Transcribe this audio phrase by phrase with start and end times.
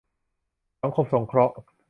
[0.81, 1.53] สังคมสงเคราะห์